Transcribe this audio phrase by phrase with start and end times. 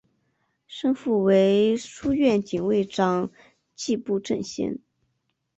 [0.65, 3.29] 生父为书院警卫长
[3.75, 4.79] 迹部正贤。